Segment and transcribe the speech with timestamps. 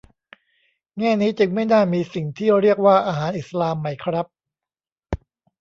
[0.97, 4.25] แง่นี้จึงไม่น่ามีสิ่งที่เรียกว่า "อาหารอิสลาม" ไหมครับ